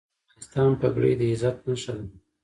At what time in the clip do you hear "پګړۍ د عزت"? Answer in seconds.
0.81-1.57